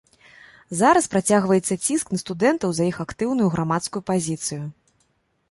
[0.77, 4.63] Зараз працягваецца ціск на студэнтаў за іх актыўную грамадскую пазіцыю.